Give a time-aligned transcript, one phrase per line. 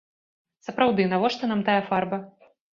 [0.67, 2.25] Сапраўды, навошта нам тая фарба?